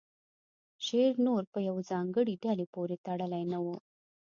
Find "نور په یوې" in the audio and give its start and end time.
1.25-1.83